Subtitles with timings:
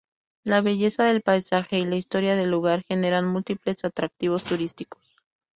[0.43, 5.15] La belleza del paisaje y la historia del lugar generan múltiples atractivos turísticos.